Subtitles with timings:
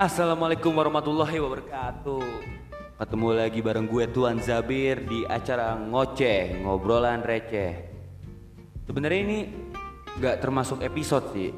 [0.00, 2.24] Assalamualaikum warahmatullahi wabarakatuh.
[2.96, 7.84] Ketemu lagi bareng gue Tuan Zabir di acara ngoceh ngobrolan receh.
[8.88, 9.38] Sebenarnya ini
[10.16, 11.52] nggak termasuk episode sih,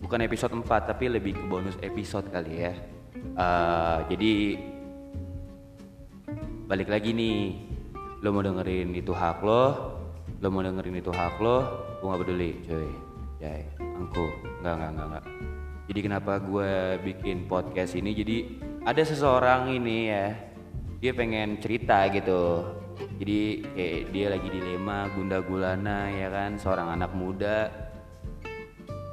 [0.00, 2.72] bukan episode 4 tapi lebih ke bonus episode kali ya.
[3.12, 4.32] Eh, jadi
[6.72, 7.60] balik lagi nih,
[8.24, 9.64] lo mau dengerin itu hak lo,
[10.40, 11.56] lo mau dengerin itu hak lo,
[12.00, 12.88] gue nggak peduli, cuy.
[13.36, 14.32] Jai, angku,
[14.64, 15.51] nggak nggak nggak nggak.
[15.90, 18.14] Jadi kenapa gue bikin podcast ini?
[18.14, 20.34] Jadi ada seseorang ini ya,
[21.02, 22.62] dia pengen cerita gitu.
[23.18, 27.70] Jadi kayak dia lagi dilema, gunda gulana ya kan, seorang anak muda.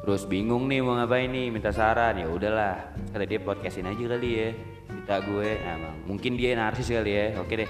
[0.05, 2.94] Terus bingung nih mau ngapain nih, minta saran ya udahlah.
[3.13, 4.54] Kata dia podcastin aja kali ya.
[4.90, 7.40] Kita gue, nah, emang mungkin dia narsis kali ya.
[7.41, 7.70] Oke deh.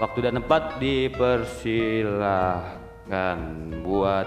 [0.00, 3.38] Waktu dan tempat dipersilahkan
[3.84, 4.26] buat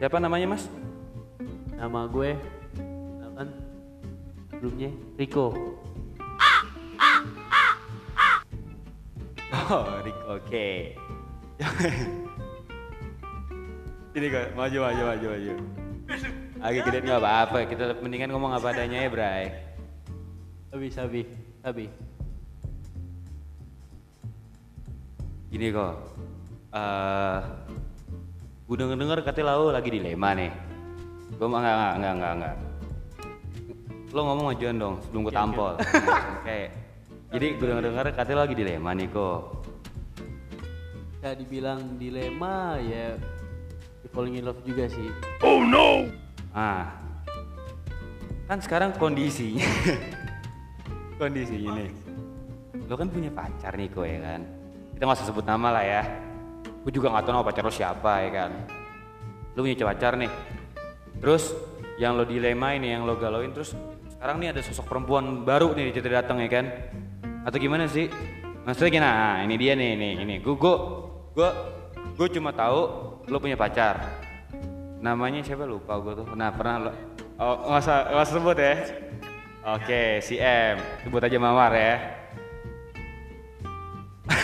[0.00, 0.68] siapa namanya mas?
[1.76, 2.36] Nama gue
[4.60, 5.56] sebelumnya Rico.
[9.70, 10.68] Oh, Rick, oke.
[14.18, 15.52] Ini kok, maju, maju, maju, maju.
[16.58, 19.44] Agak gede nggak apa-apa, kita mendingan ngomong apa adanya ya, Bray.
[20.74, 21.20] Sabi, sabi,
[21.62, 21.86] sabi.
[25.54, 25.94] Gini kok,
[26.74, 27.38] eh
[28.66, 30.50] gue denger denger katanya lo lagi dilema nih.
[31.38, 32.69] Gue nggak nggak nggak nggak.
[34.10, 35.74] Lo ngomong majuan dong sebelum gue tampol.
[36.42, 36.60] Oke.
[37.30, 39.40] Jadi gue denger denger katanya lo lagi dilema nih kok.
[41.22, 43.14] Ya dibilang dilema ya
[44.02, 45.14] di falling in love juga sih.
[46.50, 46.90] Ah,
[48.50, 49.62] kan sekarang kondisinya,
[51.22, 51.90] kondisinya nih,
[52.90, 54.40] lo kan punya pacar nih kok ya kan.
[54.98, 56.02] Kita nggak usah sebut nama lah ya.
[56.82, 58.50] Gue juga nggak tahu nama pacar lo siapa ya kan.
[59.54, 60.32] Lo punya pacar nih.
[61.22, 61.54] Terus
[62.02, 63.70] yang lo dilema ini, yang lo galauin terus
[64.20, 66.68] sekarang nih ada sosok perempuan baru nih cerita datang ya kan.
[67.48, 68.12] Atau gimana sih?
[68.68, 70.34] Maksudnya gini, nah ini dia nih, nih, ini.
[70.44, 71.48] Gue, gue,
[72.20, 72.80] gue, cuma tahu
[73.24, 73.96] lo punya pacar.
[75.00, 75.64] Namanya siapa?
[75.64, 76.36] Lupa gue tuh.
[76.36, 76.92] Nah pernah lo
[77.40, 78.74] oh nggak usah nggak usah sebut ya.
[79.80, 80.76] Oke si M.
[81.00, 81.96] Sebut aja Mawar ya.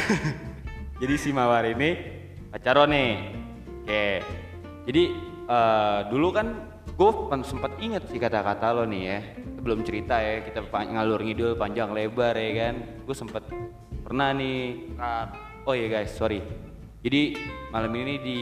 [1.05, 2.01] Jadi si Mawar ini
[2.49, 3.12] pacaran nih.
[3.84, 4.25] Oke.
[4.89, 5.03] Jadi
[5.53, 6.65] eh, dulu kan
[6.97, 7.11] gue
[7.45, 9.21] sempat inget sih kata-kata lo nih ya
[9.66, 13.43] sebelum cerita ya kita ngalur ngidul panjang lebar ya kan gue sempet
[14.06, 14.94] pernah nih
[15.66, 16.38] oh iya guys sorry
[17.03, 17.34] jadi
[17.75, 18.38] malam ini di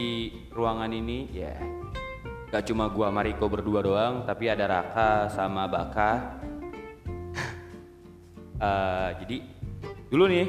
[0.53, 1.57] ruangan ini ya
[2.55, 6.11] Gak cuma gua sama Riko berdua doang, tapi ada Raka sama Baka.
[8.55, 9.37] Eh, jadi
[10.07, 10.47] dulu nih,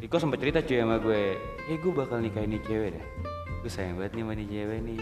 [0.00, 1.36] Riko sempat cerita cuy sama gue,
[1.68, 3.04] eh gue bakal nikahin nih cewek deh.
[3.60, 5.00] Gue sayang banget nih sama nih cewek nih.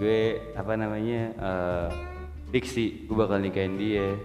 [0.00, 0.20] Gue
[0.56, 1.88] apa namanya, eh
[2.48, 4.16] Diksi, gue bakal nikahin dia.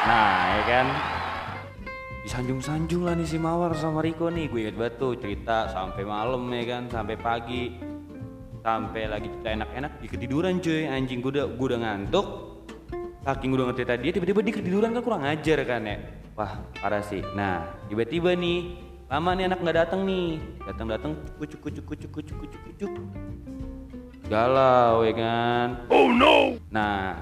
[0.00, 0.86] Nah, ya kan,
[2.24, 4.50] disanjung-sanjung lah nih si Mawar sama Riko nih.
[4.50, 6.82] Gue inget banget tuh cerita sampai malam ya kan?
[6.90, 7.74] Sampai pagi.
[8.60, 10.84] Sampai lagi kita enak-enak dia ketiduran cuy.
[10.84, 12.26] Anjing gue udah gue udah ngantuk.
[13.24, 15.96] Saking gue udah ngerti tadi dia tiba-tiba dia ketiduran kan kurang ajar kan ya?
[16.36, 17.24] Wah parah sih.
[17.32, 18.76] Nah tiba-tiba nih
[19.08, 20.40] lama nih anak nggak datang nih.
[20.64, 22.92] Datang-datang kucuk kucuk kucuk kucuk kucuk kucuk.
[24.28, 25.66] Galau ya kan?
[25.90, 26.60] Oh no!
[26.68, 27.16] Nah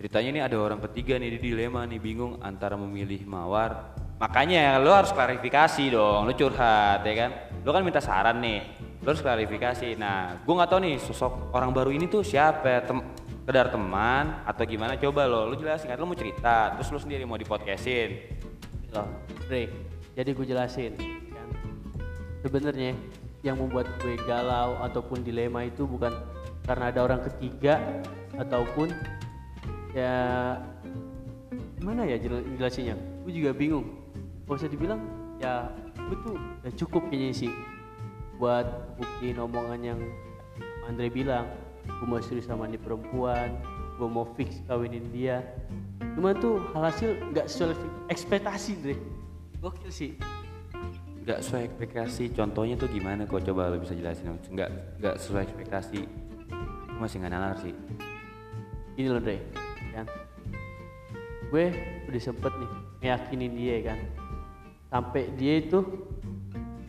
[0.00, 3.92] ceritanya ini ada orang ketiga nih di dilema nih bingung antara memilih mawar.
[4.16, 7.30] Makanya lo harus klarifikasi dong lo curhat ya kan?
[7.60, 8.64] Lo kan minta saran nih
[9.04, 10.00] lo harus klarifikasi.
[10.00, 12.80] Nah gue nggak tahu nih sosok orang baru ini tuh siapa?
[12.88, 12.96] Tem
[13.44, 14.96] sekedar teman atau gimana?
[14.96, 18.40] Coba lo lo jelasin kan lo mau cerita terus lo sendiri mau di podcastin
[18.96, 19.06] Loh,
[20.16, 21.48] jadi gue jelasin kan.
[22.40, 22.96] Sebenarnya
[23.44, 26.10] yang membuat gue galau ataupun dilema itu bukan
[26.64, 27.80] karena ada orang ketiga
[28.36, 28.92] ataupun
[29.94, 30.14] ya
[31.80, 32.96] gimana ya jel- jelasinnya?
[33.24, 33.86] Gue juga bingung.
[34.46, 35.00] Gak usah dibilang
[35.40, 37.52] ya gue tuh udah cukup kayaknya sih
[38.36, 40.00] buat buktiin omongan yang
[40.88, 41.46] Andre bilang.
[41.86, 43.56] Gue mau serius sama nih perempuan
[44.00, 45.44] gue mau fix kawinin dia.
[46.16, 47.76] Cuma tuh hasil nggak sesuai
[48.08, 48.98] ekspektasi deh
[49.60, 50.16] gokil sih.
[51.20, 52.24] Nggak sesuai ekspektasi.
[52.32, 53.28] Contohnya tuh gimana?
[53.28, 54.40] Kok coba lo bisa jelasin.
[54.48, 54.70] Nggak
[55.04, 56.00] nggak sesuai ekspektasi.
[56.88, 57.76] Gue masih nggak nalar sih.
[58.96, 59.59] Gini loh Dre
[59.94, 60.06] kan.
[61.50, 61.74] Gue
[62.06, 62.70] udah sempet nih
[63.02, 63.98] ngeyakinin dia kan.
[64.90, 65.82] Sampai dia itu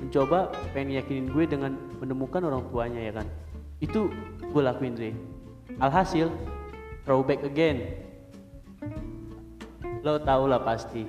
[0.02, 3.28] mencoba pengen yakinin gue dengan menemukan orang tuanya ya kan.
[3.82, 4.10] Itu
[4.42, 5.12] gue lakuin Dre.
[5.82, 6.30] Alhasil
[7.06, 7.98] throwback again.
[10.02, 11.06] Lo tau lah pasti.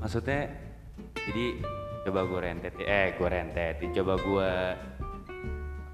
[0.00, 0.48] Maksudnya
[1.14, 1.60] jadi
[2.08, 3.78] coba gue rentet eh gue rentet.
[3.94, 4.50] Coba gue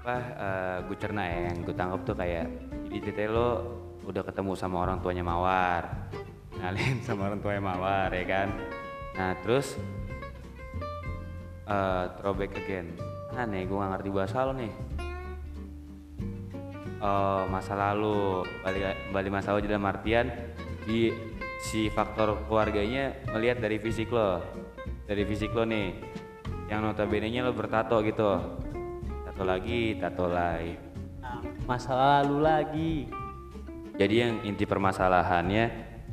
[0.07, 2.47] apa eh, gue cerna ya yang gue tangkap tuh kayak
[2.87, 3.49] jadi ceritanya lo
[4.07, 6.07] udah ketemu sama orang tuanya Mawar.
[6.57, 8.47] Ngalin sama orang tuanya Mawar ya kan?
[9.19, 9.75] Nah terus
[11.67, 12.95] eh throwback again.
[13.35, 14.71] Aneh gue gak ngerti bahasa lo nih.
[16.97, 20.31] Eh, masa lalu balik balik masa lalu dalam artian
[20.87, 21.11] di
[21.61, 24.39] si faktor keluarganya melihat dari fisik lo.
[25.03, 25.93] Dari fisik lo nih.
[26.71, 28.39] Yang notabene nya lo bertato gitu.
[29.27, 30.73] Tato lagi tato lagi
[31.21, 31.91] Nah, masa
[32.23, 32.91] lalu lagi
[33.97, 35.65] jadi yang inti permasalahannya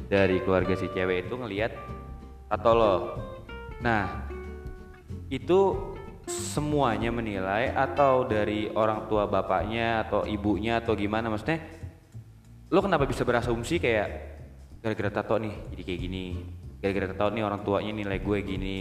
[0.08, 1.72] dari keluarga si cewek itu ngelihat
[2.48, 2.96] tato lo.
[3.84, 4.24] Nah
[5.28, 5.92] itu
[6.24, 11.28] semuanya menilai atau dari orang tua bapaknya atau ibunya atau gimana?
[11.28, 11.60] Maksudnya
[12.72, 14.08] lo kenapa bisa berasumsi kayak
[14.80, 16.26] gara-gara tato nih jadi kayak gini.
[16.80, 18.76] Gara-gara tato nih orang tuanya nilai gue gini.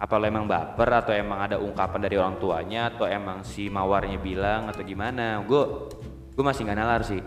[0.00, 4.16] Apa lo emang baper atau emang ada ungkapan dari orang tuanya atau emang si mawarnya
[4.16, 5.44] bilang atau gimana?
[5.44, 5.92] Gue
[6.32, 7.20] gue masih nggak nalar sih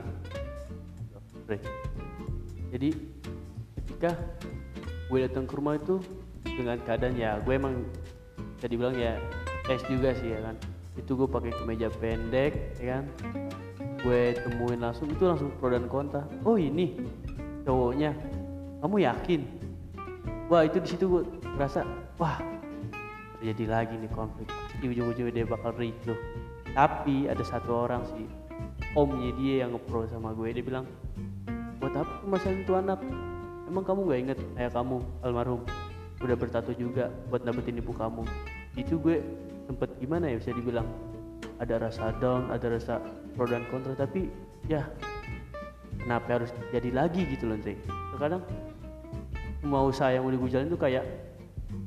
[1.50, 1.58] Bre.
[2.70, 2.94] Jadi
[3.82, 4.14] ketika
[5.10, 5.98] gue datang ke rumah itu
[6.46, 7.82] dengan keadaan ya gue emang
[8.54, 9.18] bisa dibilang ya
[9.66, 10.56] es juga sih ya kan.
[10.94, 13.04] Itu gue pakai kemeja pendek ya kan.
[14.06, 16.22] Gue temuin langsung itu langsung pro dan kontra.
[16.46, 17.02] Oh ini
[17.66, 18.14] cowoknya.
[18.86, 19.42] Kamu yakin?
[20.54, 21.24] Wah itu di situ gue
[21.58, 21.82] ngerasa
[22.22, 22.38] wah
[23.42, 24.46] terjadi lagi nih konflik.
[24.54, 26.16] Pasti ujung-ujungnya dia bakal ricuh.
[26.78, 28.30] Tapi ada satu orang sih
[28.98, 30.86] omnya dia yang ngepro sama gue dia bilang
[31.80, 33.00] buat apa masalah itu anak?
[33.72, 35.62] Emang kamu gak inget ayah kamu almarhum?
[36.20, 38.28] Udah bertato juga buat dapetin ibu kamu.
[38.76, 39.24] Itu gue
[39.72, 40.86] sempet gimana ya bisa dibilang?
[41.60, 43.00] Ada rasa down ada rasa
[43.36, 44.28] pro dan kontra tapi
[44.68, 44.84] ya
[46.04, 47.76] kenapa harus jadi lagi gitu loh Andre
[48.16, 48.44] terkadang
[49.64, 51.04] mau yang udah gue tuh kayak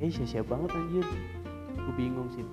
[0.00, 1.04] eh sia-sia banget anjir.
[1.76, 2.44] Gue bingung sih.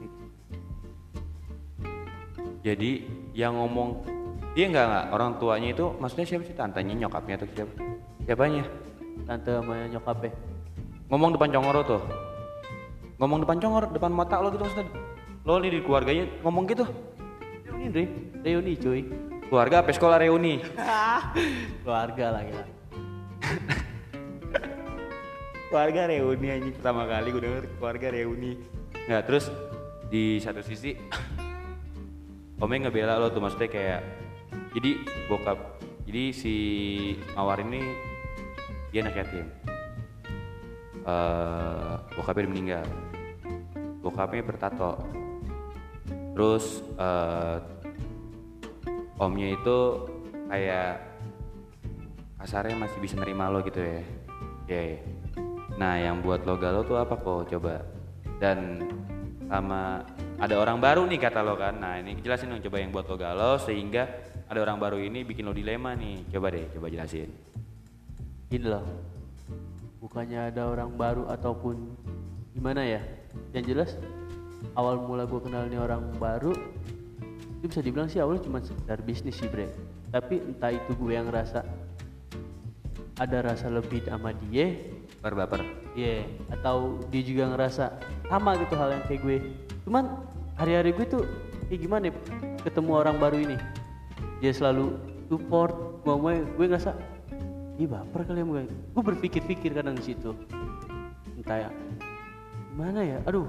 [2.60, 4.19] Jadi yang ngomong
[4.58, 7.74] dia nggak nggak orang tuanya itu maksudnya siapa sih tantanya nyokapnya atau siapa?
[8.26, 8.64] Siapanya?
[9.28, 10.32] tante sama nyokapnya
[11.10, 12.02] Ngomong depan congoro tuh.
[13.18, 14.94] Ngomong depan congor, depan mata lo gitu maksudnya.
[15.42, 16.86] Lo nih di keluarganya ngomong gitu.
[17.66, 18.04] reuni Andre
[18.44, 19.02] reuni cuy
[19.50, 20.62] Keluarga apa sekolah reuni?
[21.84, 22.64] keluarga lah ya
[25.70, 28.52] keluarga reuni anjing pertama kali gue denger keluarga reuni.
[29.10, 29.46] Nggak terus
[30.10, 30.94] di satu sisi
[32.62, 34.02] Omnya ngebela lo tuh maksudnya kayak
[34.74, 34.92] jadi
[35.28, 35.80] bokap
[36.10, 36.56] jadi si
[37.38, 37.86] Mawar ini
[38.90, 39.46] dia anak yatim.
[41.06, 42.88] Eh bokapnya meninggal.
[44.02, 45.06] Bokapnya bertato.
[46.34, 47.62] Terus eh
[49.22, 49.78] omnya itu
[50.50, 50.98] kayak
[52.42, 54.02] kasarnya masih bisa nerima lo gitu ya.
[54.66, 55.00] Iya, iya.
[55.78, 57.86] nah yang buat lo galau tuh apa kok coba.
[58.42, 58.82] Dan
[59.46, 60.02] sama
[60.42, 61.78] ada orang baru nih kata lo kan.
[61.78, 64.10] Nah ini jelasin dong coba yang buat lo galau sehingga
[64.50, 66.26] ada orang baru ini bikin lo dilema nih.
[66.34, 67.30] Coba deh coba jelasin.
[68.50, 68.82] Gini loh.
[70.02, 71.94] Bukannya ada orang baru ataupun
[72.58, 73.02] gimana ya?
[73.54, 73.90] Yang jelas
[74.74, 76.52] awal mula gue kenal ini orang baru
[77.62, 79.70] itu bisa dibilang sih awalnya cuma sekedar bisnis sih bre.
[80.10, 81.62] Tapi entah itu gue yang ngerasa
[83.22, 84.74] ada rasa lebih sama dia.
[85.22, 85.62] Baper baper.
[85.94, 87.86] Iya, atau dia juga ngerasa
[88.26, 89.38] sama gitu hal yang kayak gue.
[89.86, 90.26] Cuman
[90.58, 91.24] hari-hari gue tuh
[91.70, 92.14] kayak gimana ya,
[92.66, 93.79] ketemu orang baru ini.
[94.40, 94.96] Dia selalu
[95.28, 96.16] support, gue,
[96.56, 96.96] gue ngerasa,
[97.76, 98.62] ih baper kali ya gue.
[98.96, 100.32] Gue berpikir-pikir kadang di situ.
[101.36, 101.70] Entah ya,
[102.72, 103.48] gimana ya, aduh.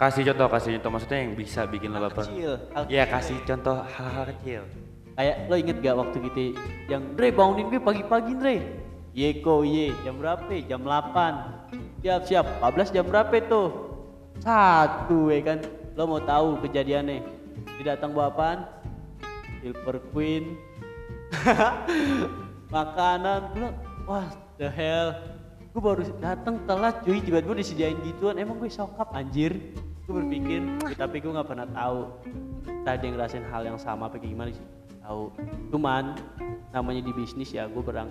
[0.00, 3.12] kasih contoh kasih contoh maksudnya yang bisa bikin lo baper kecil, hal ya kecil.
[3.12, 4.62] kasih contoh hal-hal kecil
[5.12, 6.44] Kayak lo inget gak waktu kita
[6.88, 8.56] yang Dre bangunin gue pagi-pagi Dre
[9.12, 10.48] Yeko ye jam berapa?
[10.64, 13.68] Jam 8 Siap siap 14 jam berapa tuh?
[14.40, 15.58] Satu ya kan
[16.00, 17.20] Lo mau tahu kejadiannya
[17.76, 18.58] Dia datang bawa apaan?
[19.62, 20.58] Silver Queen
[22.74, 23.70] Makanan Gue
[24.10, 24.26] Wah
[24.58, 25.14] the hell.
[25.70, 28.34] Gue baru datang telat cuy Tiba-tiba disediain gituan.
[28.42, 29.54] Emang gue sokap anjir.
[30.04, 30.58] Gue berpikir
[30.98, 32.10] Tapi gue gak pernah tahu.
[32.82, 34.66] Tadi yang ngerasain hal yang sama apa gimana sih?
[35.06, 35.30] Tahu.
[35.70, 36.18] Cuman
[36.74, 38.10] namanya di bisnis ya gue berang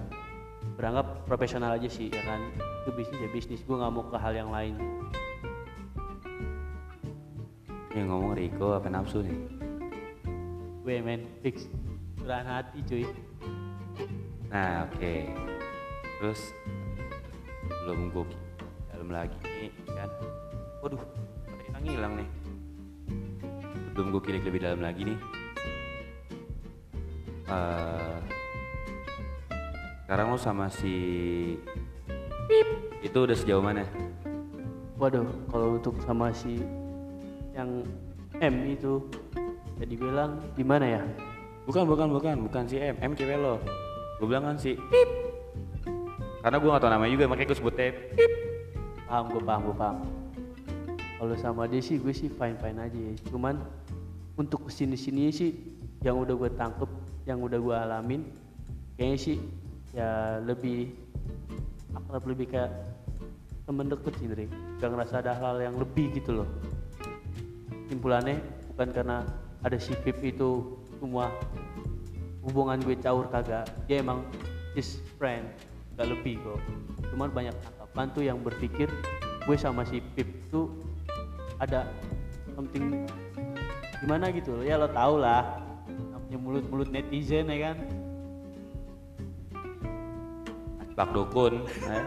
[0.80, 2.40] beranggap profesional aja sih ya kan?
[2.88, 4.80] Itu bisnis ya bisnis gue nggak mau ke hal yang lain.
[7.92, 9.61] Yang ngomong Riko apa nafsu nih
[10.82, 11.70] gue men fix.
[12.18, 13.06] Curahan hati cuy.
[14.50, 15.14] Nah oke.
[16.22, 16.42] Terus
[17.86, 18.26] Belum gue
[18.92, 20.10] dalam lagi nih kan.
[20.86, 21.02] Waduh
[21.48, 22.30] Baterai ngilang nih.
[23.98, 25.20] Belum gue kilik lebih dalam lagi nih.
[27.52, 28.20] Eh,
[30.06, 30.94] Sekarang lo sama si
[32.46, 32.68] Pip.
[33.00, 33.88] Itu udah sejauh mana?
[35.02, 36.62] waduh kalau untuk sama si
[37.58, 37.82] yang
[38.38, 39.02] M itu
[39.82, 41.02] jadi bilang gimana ya?
[41.66, 42.36] Bukan bukan bukan.
[42.46, 42.94] Bukan si M.
[43.02, 43.58] M cewek lo.
[44.22, 45.10] Gue bilang kan si pip.
[46.46, 48.32] Karena gue gak tau namanya juga makanya gue sebutnya pip.
[49.10, 49.98] Paham gue paham gue paham.
[51.18, 53.14] Kalau sama dia sih gue sih fine fine aja ya.
[53.34, 53.58] Cuman
[54.38, 55.50] untuk ke sini sini sih
[56.06, 56.90] yang udah gue tangkep
[57.26, 58.22] yang udah gue alamin
[58.98, 59.38] kayaknya sih
[59.94, 60.94] ya lebih
[61.94, 62.70] akrab lebih kayak
[63.66, 64.46] temen deket sih Dre.
[64.78, 66.50] Gak ngerasa ada hal yang lebih gitu loh.
[67.90, 68.42] Simpulannya
[68.74, 69.18] bukan karena
[69.62, 71.30] ada si Pip itu semua
[72.42, 73.70] hubungan gue caur kagak.
[73.86, 74.26] Dia emang
[74.74, 75.46] his friend
[75.98, 76.60] gak lebih kok.
[77.14, 78.90] Cuman banyak tangkapan tuh yang berpikir
[79.46, 80.70] gue sama si Pip tuh
[81.62, 81.86] ada
[82.58, 83.06] something
[84.02, 87.78] gimana gitu ya lo tau lah namanya mulut-mulut netizen ya kan?
[90.98, 92.04] Pak Dukun eh.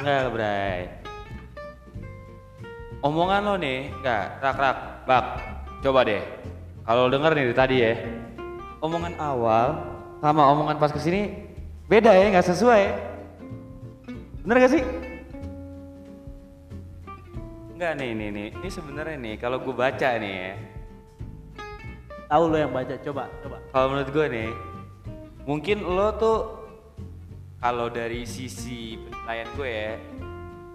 [0.00, 0.80] Enggak Bray.
[3.00, 5.26] Omongan lo nih Enggak Rak rak Bak
[5.80, 6.22] Coba deh
[6.84, 7.92] Kalau denger nih dari tadi ya
[8.80, 9.68] Omongan awal
[10.20, 11.48] Sama omongan pas ke sini
[11.88, 12.82] Beda ya nggak sesuai
[14.44, 14.82] Bener gak sih?
[17.76, 20.54] Enggak nih nih nih Ini sebenarnya nih Kalau gue baca nih ya
[22.30, 24.50] tahu lo yang baca coba coba Kalau menurut gue nih,
[25.42, 26.38] mungkin lo tuh
[27.60, 29.92] kalau dari sisi penilaian gue ya,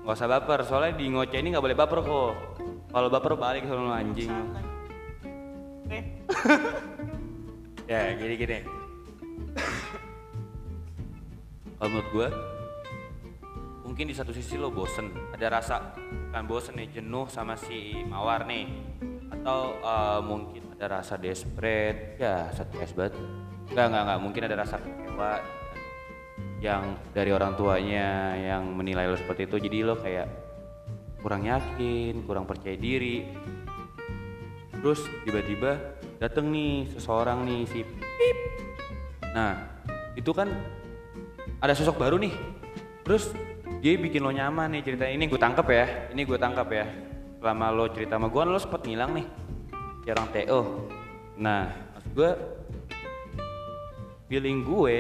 [0.06, 0.60] nggak usah baper.
[0.70, 2.34] Soalnya di ngoceh ini nggak boleh baper kok.
[2.94, 4.30] Kalau baper balik sama lo anjing.
[7.86, 8.60] Ya gini gini.
[11.78, 12.28] kalau menurut gue,
[13.86, 15.94] mungkin di satu sisi lo bosen, ada rasa
[16.34, 18.66] kan bosen nih jenuh sama si mawar nih,
[19.30, 23.14] atau eh, mungkin ada rasa desperate, ya satu banget.
[23.70, 25.32] Enggak enggak enggak, mungkin ada rasa kecewa
[26.58, 30.26] yang dari orang tuanya yang menilai lo seperti itu, jadi lo kayak
[31.22, 33.30] kurang yakin, kurang percaya diri.
[34.86, 38.38] Terus tiba-tiba dateng nih seseorang nih si Pip.
[39.34, 39.82] Nah,
[40.14, 40.46] itu kan
[41.58, 42.30] ada sosok baru nih.
[43.02, 43.34] Terus
[43.82, 46.14] dia bikin lo nyaman nih cerita ini gue tangkap ya.
[46.14, 46.86] Ini gue tangkap ya.
[47.42, 49.26] Selama lo cerita sama gue, lo sempet ngilang nih.
[50.06, 50.60] Kayak orang TO.
[51.42, 51.64] Nah,
[51.98, 52.32] maksud gue
[54.30, 54.98] feeling gue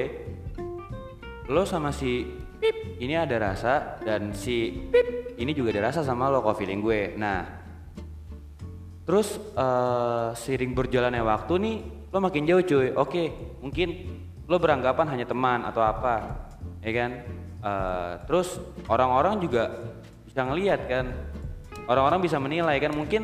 [1.45, 2.25] lo sama si
[2.57, 6.81] Pip ini ada rasa dan si Pip ini juga ada rasa sama lo kok feeling
[6.81, 7.13] gue.
[7.21, 7.64] Nah,
[9.05, 11.75] terus eh, seiring berjalannya waktu nih
[12.09, 12.89] lo makin jauh cuy.
[12.95, 13.89] Oke, mungkin
[14.47, 16.47] lo beranggapan hanya teman atau apa,
[16.79, 17.11] ya kan?
[17.65, 19.67] Eh, terus orang-orang juga
[20.23, 21.11] bisa ngelihat kan,
[21.91, 22.95] orang-orang bisa menilai kan.
[22.95, 23.21] Mungkin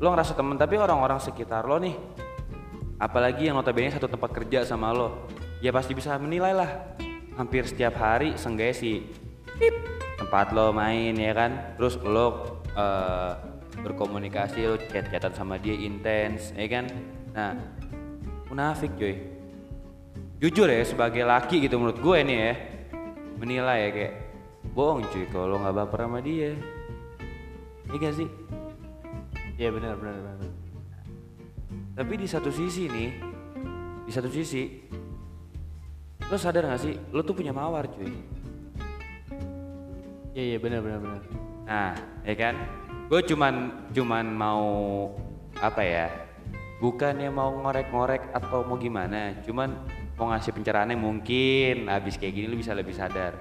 [0.00, 1.92] lo ngerasa temen tapi orang-orang sekitar lo nih,
[2.96, 5.28] apalagi yang notabene satu tempat kerja sama lo,
[5.60, 6.96] ya pasti bisa menilai lah.
[7.36, 9.04] Hampir setiap hari seenggaknya si
[9.60, 9.76] Pip
[10.16, 13.32] tempat lo main ya kan, terus lo eh,
[13.80, 16.84] berkomunikasi lo chat-chatan sama dia intens ya kan?
[17.32, 17.52] Nah
[18.50, 19.16] munafik cuy.
[20.40, 22.54] Jujur ya sebagai laki gitu menurut gue nih ya
[23.40, 24.14] menilai ya kayak
[24.72, 26.52] bohong cuy kalau lo nggak baper sama dia.
[27.90, 28.28] Iya gak sih?
[29.58, 30.50] Iya benar benar benar.
[31.98, 33.10] Tapi di satu sisi nih
[34.06, 34.62] di satu sisi
[36.30, 38.08] lo sadar gak sih lo tuh punya mawar cuy.
[40.32, 41.22] Iya iya benar benar benar.
[41.70, 41.94] Nah,
[42.26, 42.54] ya kan?
[43.10, 44.62] Gue cuman cuman mau
[45.58, 46.06] apa ya?
[46.78, 49.82] Bukannya mau ngorek-ngorek atau mau gimana, cuman
[50.14, 53.34] mau ngasih pencerahan yang mungkin abis kayak gini lu bisa lebih sadar.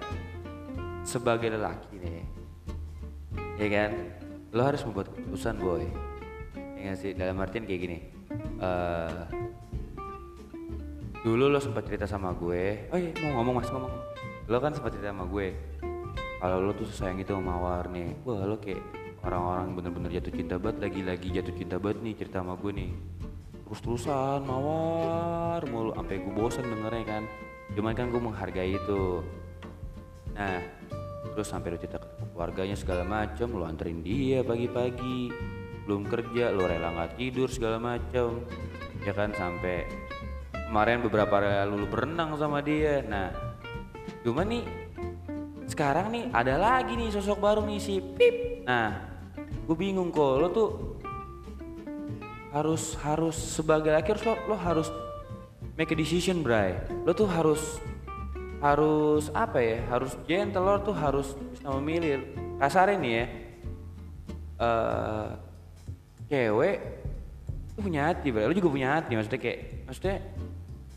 [1.06, 2.26] Sebagai lelaki nih,
[3.62, 3.92] ya kan?
[4.58, 5.86] Lo harus membuat keputusan boy.
[6.74, 7.14] Ya nggak sih?
[7.14, 7.98] Dalam artian kayak gini.
[8.66, 9.22] eh
[11.22, 12.90] dulu lo sempat cerita sama gue.
[12.90, 13.94] Oh iya, mau ngomong mas ngomong.
[14.50, 15.54] Lo kan sempat cerita sama gue
[16.40, 18.80] kalau lo tuh sayang itu Mawar nih wah lo kayak
[19.24, 22.92] orang-orang bener-bener jatuh cinta banget lagi-lagi jatuh cinta banget nih cerita sama gue nih.
[23.70, 27.24] Terus-terusan Mawar mulu sampai gue bosan dengernya kan.
[27.76, 29.22] Cuman kan gue menghargai itu.
[30.34, 30.60] Nah
[31.36, 35.30] terus sampai lo cerita ke keluarganya segala macem lo anterin dia pagi-pagi.
[35.86, 38.42] Belum kerja lo rela nggak tidur segala macem.
[39.04, 39.86] Ya kan sampai
[40.70, 43.04] kemarin beberapa lalu lo berenang sama dia.
[43.06, 43.30] Nah
[44.24, 44.64] cuman nih
[45.70, 48.66] sekarang nih ada lagi nih sosok baru nih si Pip.
[48.66, 49.09] Nah,
[49.70, 50.70] gue bingung kok lo tuh
[52.50, 54.90] harus harus sebagai laki lo, lo harus
[55.78, 56.74] make a decision, Bray.
[57.06, 57.78] Lo tuh harus
[58.66, 59.86] harus apa ya?
[59.86, 62.26] Harus gentle lo tuh harus bisa memilih.
[62.58, 63.26] Kasarnya nih ya.
[64.60, 65.28] eh
[66.34, 66.78] cewek
[67.78, 68.50] tuh punya hati, Bray.
[68.50, 70.18] Lo juga punya hati maksudnya kayak maksudnya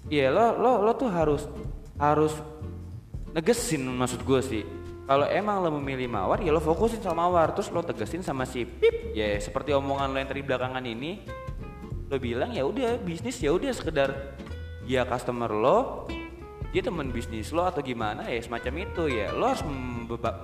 [0.09, 1.45] Iya lo lo lo tuh harus
[2.01, 2.35] harus
[3.37, 4.65] negesin maksud gue sih
[5.03, 7.51] kalau emang lo memilih mawar ya lo fokusin sama mawar.
[7.59, 9.11] Terus lo tegesin sama si pip.
[9.13, 11.27] Ya seperti omongan lo yang tadi belakangan ini
[12.07, 14.37] lo bilang ya udah bisnis ya udah sekedar
[14.85, 16.07] dia customer lo
[16.73, 19.11] dia teman bisnis lo atau gimana ya semacam itu.
[19.11, 19.67] Ya lo harus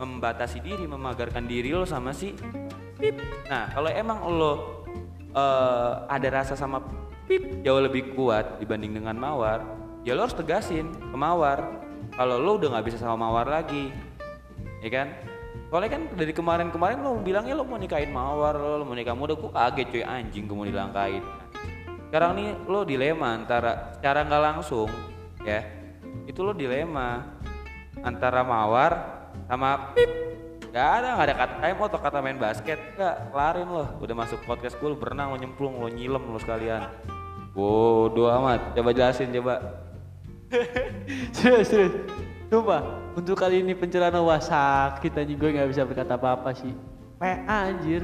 [0.02, 2.34] membatasi diri memagarkan diri lo sama si
[2.98, 3.14] pip.
[3.46, 4.82] Nah kalau emang lo
[5.38, 6.82] eh, ada rasa sama
[7.30, 9.62] pip jauh lebih kuat dibanding dengan mawar
[10.02, 11.86] ya lo harus tegasin ke mawar.
[12.08, 14.07] Kalau lo udah nggak bisa sama mawar lagi
[14.84, 15.08] ya kan?
[15.68, 19.50] Soalnya kan dari kemarin-kemarin lo bilangnya lo mau nikahin mawar lo, mau nikah muda gue
[19.52, 20.02] kaget cuy.
[20.04, 21.24] Anjing gue mau dilangkain
[22.08, 24.88] sekarang nih lo dilema antara secara nggak langsung
[25.44, 25.60] ya
[26.24, 27.36] itu lo dilema
[28.00, 28.92] antara mawar
[29.44, 30.10] sama pip.
[30.68, 32.76] Gak ada, gak ada kata time atau kata main basket.
[32.92, 33.88] Gak, kelarin lo.
[34.04, 36.92] Udah masuk podcast gue, lo berenang, lo nyemplung, lo nyilem lo sekalian.
[37.56, 39.80] Bodoh amat, coba jelasin coba.
[41.36, 45.36] Serius serius coba untuk kali ini pencerahan wah sakit anjing.
[45.36, 46.72] Gue nggak bisa berkata apa apa sih.
[47.20, 48.02] PA anjir.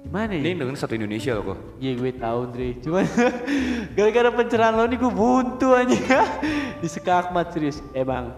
[0.00, 0.42] Gimana ya?
[0.42, 1.58] Ini dengan satu Indonesia lo kok.
[1.78, 3.06] Iya gue tahu Dre, cuman
[3.96, 6.26] gara-gara pencerahan lo nih gue buntu aja
[6.82, 7.78] di sekakmat serius.
[7.94, 8.34] Eh bang,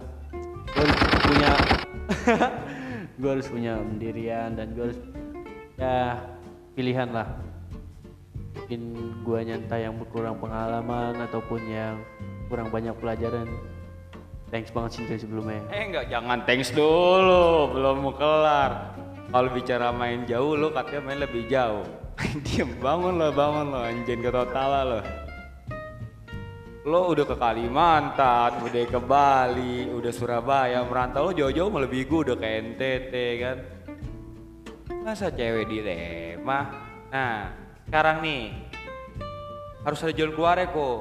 [0.68, 1.50] gue harus punya,
[3.22, 5.00] gue harus punya pendirian dan gue harus
[5.80, 6.20] ya
[6.76, 7.28] pilihan lah.
[8.52, 8.80] Mungkin
[9.24, 11.96] gue nyanta yang kurang pengalaman ataupun yang
[12.52, 13.48] kurang banyak pelajaran.
[14.52, 15.64] Thanks banget sih Dre sebelumnya.
[15.72, 18.92] Eh enggak, jangan thanks dulu, belum mau kelar.
[19.32, 21.88] Kalau bicara main jauh, lo katanya main lebih jauh.
[22.44, 25.00] Diem, bangun lo, bangun lo, anjing ke total lo.
[26.84, 32.36] Lo udah ke Kalimantan, udah ke Bali, udah Surabaya, merantau lo jauh-jauh melebihi gue udah
[32.36, 33.56] ke NTT kan.
[35.00, 36.68] Masa cewek dilema?
[37.08, 37.56] Nah,
[37.88, 38.52] sekarang nih,
[39.80, 41.00] harus ada jalan keluar ya kok.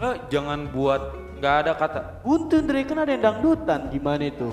[0.00, 4.52] Lo jangan buat nggak ada kata Buntu Dre, kan ada yang dangdutan, gimana itu?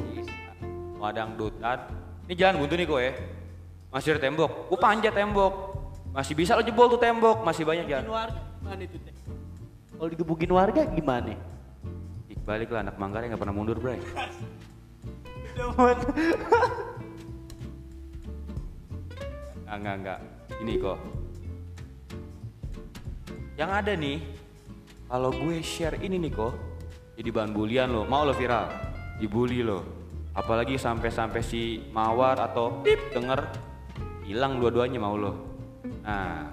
[0.97, 1.77] Wadang dutan.
[2.25, 3.13] Ini jalan buntu nih gue ya.
[3.93, 4.51] Masih ada tembok.
[4.71, 5.53] Gue panjat tembok.
[6.15, 7.45] Masih bisa lo jebol tuh tembok.
[7.45, 8.09] Masih banyak jalan.
[8.09, 9.13] warga gimana itu teh?
[9.95, 11.37] Kalau digebukin warga gimana?
[12.47, 13.99] Balik lah anak Manggarai nggak pernah mundur bray.
[19.67, 20.19] Enggak, enggak, enggak.
[20.63, 20.97] Ini kok.
[23.59, 24.17] Yang ada nih,
[25.11, 26.55] kalau gue share ini nih kok,
[27.17, 28.69] jadi bahan bulian lo, mau lo viral,
[29.17, 29.81] dibully lo.
[30.37, 33.41] Apalagi sampai-sampai si Mawar atau Pip denger,
[34.21, 35.33] hilang dua-duanya mau lo.
[36.05, 36.45] Nah,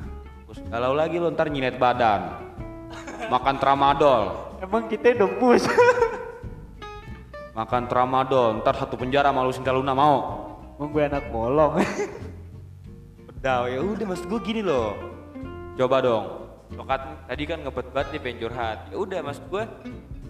[0.48, 2.40] terus kalau lagi lo ntar nyinet badan,
[3.29, 5.68] makan tramadol, Emang kita debus.
[7.59, 10.48] makan tramadol, ntar satu penjara malu Sinta Luna mau.
[10.81, 11.85] Emang gue anak bolong.
[13.29, 14.96] Pedau ya udah maksud gue gini loh.
[15.77, 16.24] Coba dong.
[16.72, 18.79] Lo kan tadi kan ngebet banget nih pengen curhat.
[18.88, 19.64] Ya udah maksud gue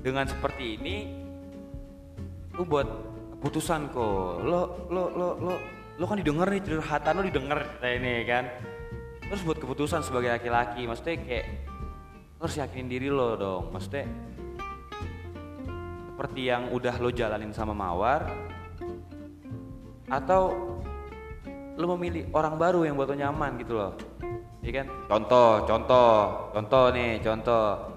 [0.05, 0.97] dengan seperti ini
[2.53, 2.85] lu buat
[3.41, 4.45] keputusan kok.
[4.45, 5.55] Lo lo lo lo
[5.97, 8.45] lo kan didengar nih curhatan lo didengar cerita ini kan.
[9.25, 11.47] Terus buat keputusan sebagai laki-laki maksudnya kayak
[12.37, 13.73] lo harus yakinin diri lo dong.
[13.73, 14.05] Maksudnya
[16.13, 18.29] seperti yang udah lo jalanin sama Mawar
[20.13, 20.53] atau
[21.75, 23.99] lu memilih orang baru yang buat lo nyaman gitu loh
[24.63, 26.13] Iya kan contoh contoh
[26.55, 27.94] contoh nih contoh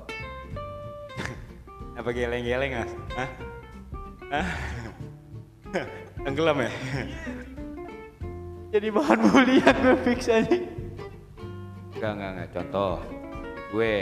[1.97, 3.29] apa geleng-geleng mas Hah?
[4.29, 4.47] Hah?
[6.23, 6.71] tenggelam ya
[8.67, 10.59] Jadi bahan bulian gue fix aja.
[11.97, 12.93] enggak enggak enggak contoh
[13.73, 13.93] gue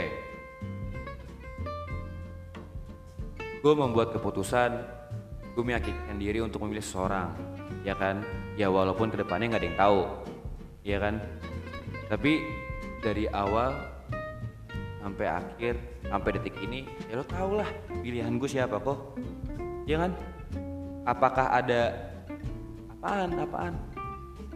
[3.62, 4.70] gue membuat keputusan
[5.56, 7.32] gue meyakinkan diri untuk memilih seseorang
[7.82, 8.20] ya kan
[8.54, 10.00] ya walaupun ke depannya nggak ada yang tahu
[10.84, 11.14] ya kan
[12.12, 12.44] tapi
[13.00, 13.74] dari awal
[15.06, 15.74] sampai akhir
[16.10, 17.70] sampai detik ini ya lo tau lah
[18.02, 19.14] pilihan gue siapa kok
[19.86, 20.10] ya kan
[21.06, 21.94] apakah ada
[22.98, 23.74] apaan apaan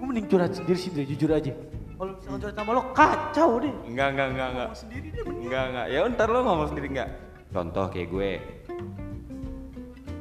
[0.01, 1.53] Gue mending curhat sendiri sih jujur aja.
[2.01, 3.75] Kalau misalnya curhat sama lo kacau deh.
[3.85, 5.45] enggak enggak enggak enggak Ngomong sendiri deh mending.
[5.45, 5.87] Enggak, enggak.
[5.93, 7.11] Ya ntar lo ngomong sendiri enggak?
[7.53, 8.31] Contoh kayak gue.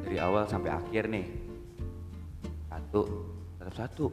[0.04, 1.26] Dari awal sampai akhir nih.
[2.68, 3.02] Satu,
[3.56, 4.06] tetap satu.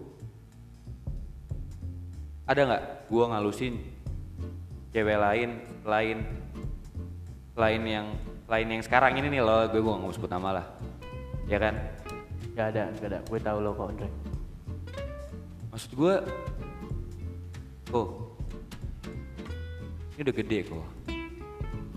[2.46, 3.74] Ada nggak gue ngalusin
[4.96, 6.18] cewek lain selain
[7.52, 8.06] selain yang
[8.48, 10.66] selain yang sekarang ini nih lo gue gue nggak mau sebut nama lah.
[11.44, 11.76] Ya kan?
[12.56, 13.18] Gak ada, gak ada.
[13.28, 14.08] Gue tahu lo kok Dre.
[15.68, 16.14] maksud gue
[17.92, 18.08] oh
[20.16, 20.88] ini udah gede kok.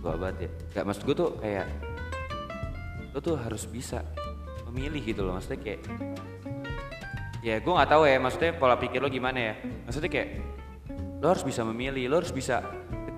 [0.03, 0.49] Tua banget ya.
[0.75, 1.67] Gak maksud gue tuh kayak
[3.15, 4.03] lo tuh harus bisa
[4.67, 5.39] memilih gitu loh.
[5.39, 5.87] Maksudnya kayak
[7.39, 9.53] ya gue nggak tahu ya maksudnya pola pikir lo gimana ya.
[9.87, 10.59] Maksudnya kayak
[11.23, 12.59] lo harus bisa memilih lo harus bisa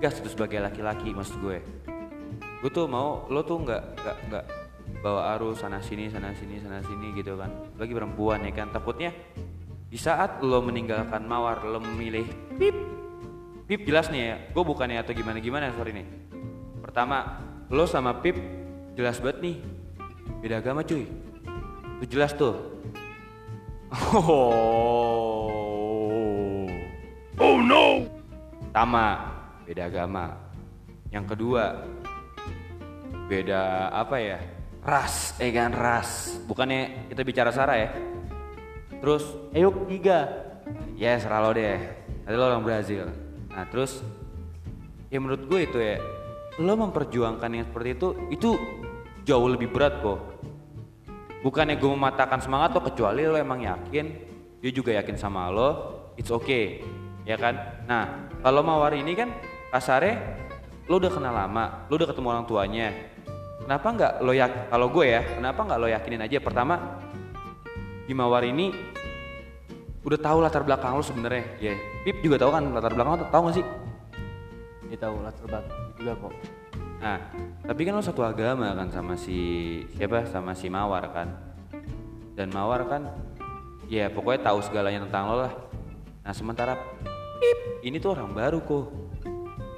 [0.02, 1.62] tegas itu sebagai laki-laki maksud gue.
[2.58, 4.44] Gue tuh mau lo tuh nggak nggak nggak
[4.98, 7.70] bawa arus sana sini sana sini sana sini gitu kan.
[7.78, 8.74] Bagi perempuan ya kan.
[8.74, 9.14] Takutnya
[9.86, 12.26] di saat lo meninggalkan mawar lo memilih
[12.58, 12.74] pip
[13.70, 16.06] pip jelas nih ya gue bukannya atau gimana gimana sorry nih.
[16.82, 17.38] Pertama
[17.70, 18.34] lo sama pip
[18.98, 19.62] jelas banget nih.
[20.42, 21.06] Beda agama cuy.
[22.02, 22.58] Itu jelas tuh.
[23.94, 24.50] Oh
[27.46, 28.02] oh no.
[28.74, 29.31] Sama
[29.66, 30.36] beda agama.
[31.12, 31.86] Yang kedua
[33.28, 34.38] beda apa ya?
[34.82, 36.40] Ras eh kan ras.
[36.48, 37.90] Bukannya kita bicara sara ya?
[38.98, 40.48] Terus Ayo tiga.
[40.94, 41.78] ya serah lo deh.
[42.22, 43.10] Tadi lo orang Brazil.
[43.50, 44.00] Nah terus
[45.10, 45.98] ya menurut gue itu ya
[46.62, 48.50] lo memperjuangkan yang seperti itu itu
[49.26, 50.20] jauh lebih berat kok.
[51.42, 54.06] Bukannya gue mematahkan semangat lo kecuali lo emang yakin
[54.62, 55.70] dia juga yakin sama lo
[56.14, 56.82] it's okay.
[57.26, 57.84] Ya kan?
[57.86, 59.30] Nah kalau mawar ini kan
[59.72, 60.20] kasarnya
[60.86, 62.88] lo udah kenal lama lo udah ketemu orang tuanya
[63.64, 67.00] kenapa nggak lo yak kalau gue ya kenapa nggak lo yakinin aja pertama
[68.04, 68.68] di mawar ini
[70.02, 73.42] udah tahu latar belakang lo sebenarnya ya Pip juga tahu kan latar belakang lo tahu
[73.48, 73.66] gak sih
[74.90, 76.34] Dia tahu latar belakang juga kok.
[77.02, 77.18] Nah,
[77.64, 79.38] tapi kan lo satu agama kan sama si
[79.96, 80.26] siapa?
[80.28, 81.32] Sama si Mawar kan.
[82.36, 83.08] Dan Mawar kan
[83.88, 85.54] ya pokoknya tahu segalanya tentang lo lah.
[86.26, 86.76] Nah, sementara
[87.40, 88.86] Pip ini tuh orang baru kok.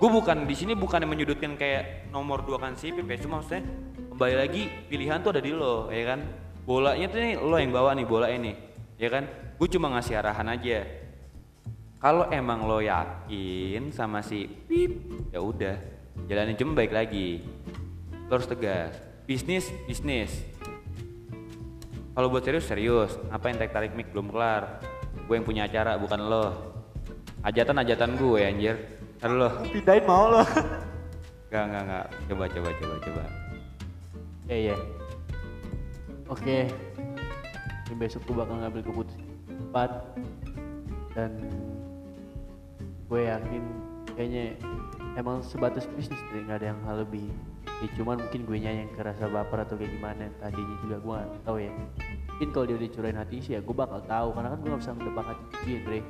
[0.04, 3.64] Gue bukan di sini bukan menyudutkan kayak nomor dua kan si Pip ya, cuma maksudnya
[4.12, 6.20] kembali lagi pilihan tuh ada di lo, ya kan?
[6.68, 8.52] Bolanya tuh nih lo yang bawa nih bola ini,
[9.00, 9.24] ya kan?
[9.56, 10.84] Gue cuma ngasih arahan aja.
[12.04, 14.92] Kalau emang lo yakin sama si Pip,
[15.32, 15.80] ya udah,
[16.28, 17.40] jalanin cuma baik lagi.
[18.28, 19.00] Harus tegas.
[19.24, 20.44] Bisnis, bisnis.
[22.12, 23.16] Kalau buat serius, serius.
[23.32, 24.84] Apa yang tarik mic belum kelar?
[25.24, 26.76] Gue yang punya acara, bukan lo.
[27.40, 28.76] Ajatan ajatan gue anjir.
[29.24, 29.48] Ntar lo.
[29.72, 30.44] Pindahin mau lo.
[31.48, 32.06] Gak, gak, gak.
[32.28, 33.24] Coba, coba, coba, coba.
[34.52, 34.76] Ya ya.
[36.28, 36.68] Oke.
[37.88, 40.12] Ini besok gue bakal ngambil keputusan cepat
[41.16, 41.40] dan
[43.08, 43.64] gue yakin
[44.12, 44.60] kayaknya
[45.16, 47.32] emang sebatas bisnis deh nggak ada yang hal lebih.
[47.80, 51.56] Ya, cuman mungkin gue yang kerasa baper atau kayak gimana tadinya juga gue nggak tahu
[51.64, 51.72] ya.
[52.28, 54.82] Mungkin kalau dia udah curahin hati sih ya gue bakal tahu karena kan gue nggak
[54.84, 56.00] bisa ngedebak hati dia Dre.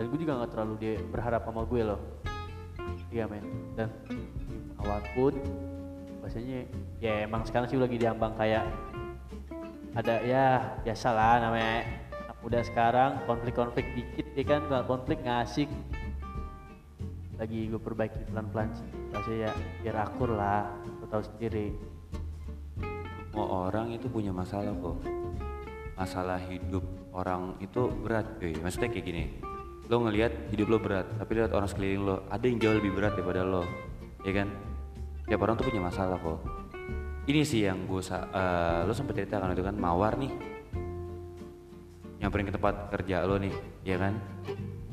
[0.00, 2.00] Dan gue juga nggak terlalu dia berharap sama gue loh.
[3.14, 3.46] Iya men.
[3.78, 3.94] Dan
[4.82, 5.38] awal pun
[6.18, 6.66] bahasanya
[6.98, 8.66] ya emang sekarang sih lagi diambang kayak
[9.94, 11.86] ada ya biasa lah namanya
[12.42, 15.70] muda sekarang konflik-konflik dikit ya kan kalau konflik nggak asik
[17.38, 19.50] lagi gue perbaiki pelan-pelan sih bahasanya ya
[19.84, 20.68] biar akur lah
[21.00, 21.76] lo tahu sendiri
[23.34, 24.94] Semua orang itu punya masalah kok.
[25.98, 28.54] Masalah hidup orang itu berat cuy.
[28.62, 29.24] Maksudnya kayak gini.
[29.92, 33.12] Lo ngelihat hidup lo berat, tapi lihat orang sekeliling lo ada yang jauh lebih berat
[33.16, 33.68] daripada lo.
[34.24, 34.48] Ya kan?
[35.28, 36.40] Tiap orang tuh punya masalah kok.
[37.24, 40.32] Ini sih yang gue eh, lo sempet cerita kan itu kan mawar nih.
[42.20, 43.52] Nyamperin ke tempat kerja lo nih,
[43.84, 44.16] ya kan?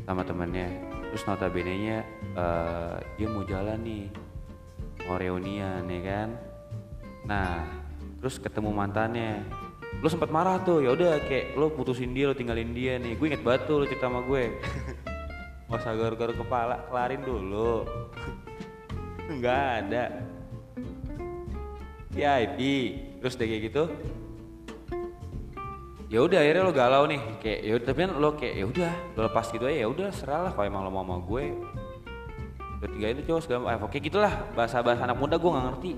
[0.04, 0.68] Sama temennya.
[1.12, 1.98] Terus notabene nya
[2.36, 4.06] eh, dia mau jalan nih,
[5.08, 6.30] mau reunian ya kan?
[7.28, 7.64] Nah,
[8.20, 9.44] terus ketemu mantannya.
[10.00, 13.20] Lo sempat marah tuh, ya udah kayak lo putusin dia, lo tinggalin dia nih.
[13.20, 14.56] Gue inget banget tuh lo cerita sama gue.
[15.68, 17.84] Gak usah garuk-garuk kepala, kelarin dulu.
[19.32, 20.04] Enggak ada.
[22.16, 22.60] VIP,
[23.20, 23.84] terus deh kayak gitu.
[26.12, 29.20] Ya udah akhirnya lo galau nih, kayak ya tapi kan lo kayak ya udah, lo
[29.32, 31.44] lepas gitu aja ya udah serah lah kalau emang lo mau sama gue.
[32.84, 33.88] Bertiga itu cowok segala macam.
[33.88, 35.92] Oke gitulah bahasa-bahasa anak muda gue nggak ngerti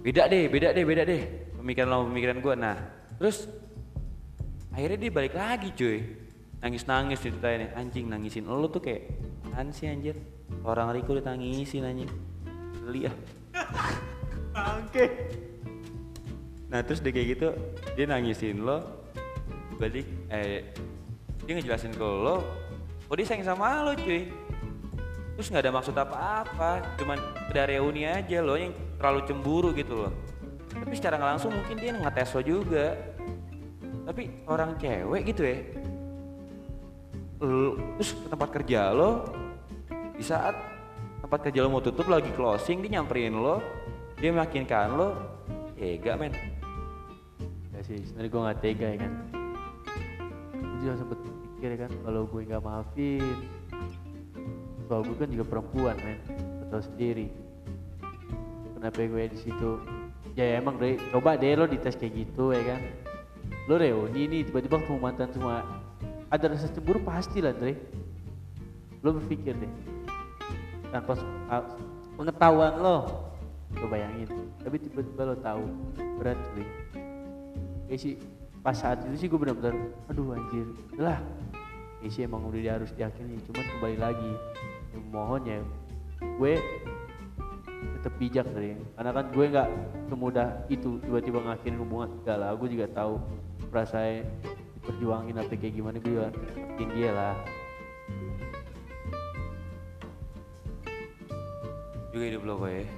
[0.00, 1.22] beda deh beda deh beda deh
[1.60, 2.76] pemikiran lo sama pemikiran gue nah
[3.20, 3.46] terus
[4.72, 5.98] akhirnya dia balik lagi cuy.
[6.60, 7.56] Nangis nangis ceritanya.
[7.64, 9.12] Nih anjing nangisin lo tuh kayak
[9.48, 10.16] apaan sih anjir?
[10.60, 12.10] Orang Riko ditangisin anjing.
[12.84, 13.16] Geli ah.
[14.80, 15.06] Oke
[16.70, 17.48] nah terus dia kayak gitu
[17.98, 18.78] dia nangisin lo
[19.74, 20.70] balik eh
[21.42, 22.46] dia ngejelasin ke lo
[23.10, 24.30] oh dia sayang sama lo cuy.
[25.34, 26.70] Terus nggak ada maksud apa-apa
[27.00, 27.18] cuman
[27.50, 28.70] udah reuni aja lo yang
[29.02, 30.12] terlalu cemburu gitu loh
[30.80, 32.86] tapi secara nggak langsung mungkin dia ngetes lo juga.
[34.08, 35.58] Tapi orang cewek gitu ya.
[37.40, 39.10] Terus ke tempat kerja lo
[40.16, 40.56] di saat
[41.20, 43.60] tempat kerja lo mau tutup lagi closing dia nyamperin lo
[44.18, 45.08] dia meyakinkan lo
[45.76, 46.32] tega men.
[47.72, 49.12] Ya sih sebenarnya gue nggak tega ya kan.
[50.58, 53.24] Gue juga sempet pikir ya kan kalau gue nggak maafin
[54.90, 56.18] soal gue kan juga perempuan men.
[56.60, 57.28] Lo tahu sendiri.
[58.76, 59.99] Kenapa gue di situ
[60.40, 62.80] ya emang deh coba deh lo dites kayak gitu ya kan?
[63.68, 65.60] Lo reuni nih tiba-tiba ketemu mantan semua.
[66.32, 67.76] Ada rasa cemburu pasti lah Dre.
[69.04, 69.72] Lo berpikir deh.
[70.88, 71.76] Tanpa s- a-
[72.16, 72.96] pengetahuan lo.
[73.76, 74.26] Lo bayangin.
[74.64, 75.64] Tapi tiba-tiba lo tahu.
[76.18, 76.64] Berat cuy
[77.90, 78.14] kayak sih
[78.62, 79.74] pas saat itu sih gue benar-benar
[80.06, 80.62] aduh anjir.
[80.94, 81.18] Lah
[81.98, 84.32] kayak sih emang udah harus diakini cuman kembali lagi.
[84.94, 85.58] Yang mohon ya
[86.20, 86.54] gue
[87.80, 89.68] tetap bijak Dre karena kan gue nggak
[90.08, 93.20] semudah itu tiba-tiba ngakhirin hubungan lah gue juga tahu
[93.70, 94.24] perasaan
[94.80, 96.32] diperjuangin apa kayak gimana gue juga
[96.96, 97.36] dia lah.
[102.10, 102.88] Juga hidup lo gue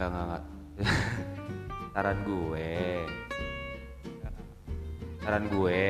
[0.00, 0.44] nggak nggak nggak.
[1.92, 2.72] Saran gue.
[5.20, 5.84] Saran gue.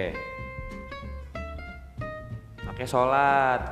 [2.67, 3.63] Pakai sholat.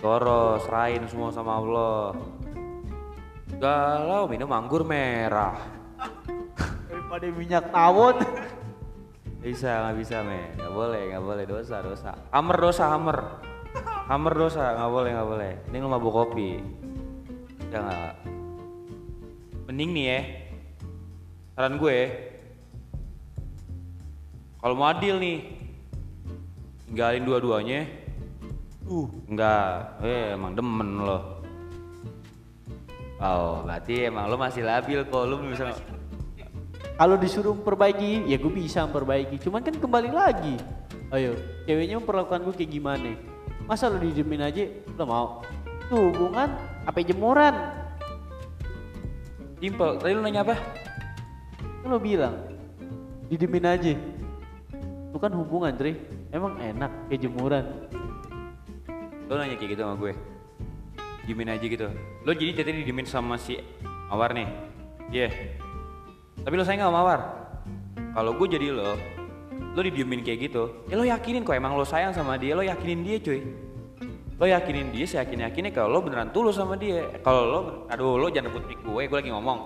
[0.00, 2.16] Toro, serahin semua sama Allah
[3.58, 5.58] galau minum anggur merah.
[6.86, 8.22] Daripada minyak tawon.
[9.40, 10.52] Bisa nggak bisa me.
[10.54, 11.44] Nggak boleh nggak boleh.
[11.48, 12.12] Dosa dosa.
[12.30, 13.18] Hammer dosa hammer
[14.06, 14.76] hammer dosa.
[14.76, 15.52] Nggak boleh nggak boleh.
[15.72, 16.60] Ini lu mabuk kopi.
[17.72, 18.12] Nggak?
[19.66, 20.20] Mending nih ya.
[21.56, 21.98] Saran gue
[24.60, 25.40] kalau mau adil nih
[26.84, 27.80] tinggalin dua-duanya.
[28.84, 29.08] Uh.
[29.30, 31.39] Enggak eh emang demen lo
[33.20, 35.70] oh berarti emang lo masih labil kok lo belum bisa
[37.00, 39.40] kalau disuruh memperbaiki ya gue bisa memperbaiki.
[39.40, 40.60] Cuman kan kembali lagi.
[41.08, 41.32] Ayo
[41.64, 43.16] ceweknya memperlakukan gue kayak gimana?
[43.64, 44.68] Masa lo didiemin aja
[45.00, 45.26] lo mau?
[45.88, 46.52] Tuh hubungan
[46.84, 47.56] apa jemuran?
[49.64, 50.60] Dimple, tadi lu nanya apa?
[51.80, 52.36] kan lo bilang
[53.32, 53.96] didiemin aja.
[55.08, 55.96] Itu kan hubungan Dre.
[56.28, 57.64] Emang enak kayak jemuran.
[59.24, 60.12] Lo nanya kayak gitu sama gue
[61.28, 61.88] Diemin aja gitu.
[62.24, 63.60] Lo jadi tadi didiemin sama si
[64.08, 64.48] Mawar nih?
[65.12, 65.28] Iya.
[66.40, 67.20] Tapi lo sayang sama Mawar?
[68.16, 68.96] Kalau gue jadi lo
[69.76, 73.04] Lo didiemin kayak gitu Ya lo yakinin kok emang lo sayang sama dia Lo yakinin
[73.06, 73.44] dia cuy.
[74.40, 77.06] Lo yakinin dia seyakin-yakinnya kalau lo beneran tulus sama dia.
[77.20, 77.60] Kalau lo,
[77.92, 79.58] aduh lo jangan rebut gue Gue lagi ngomong.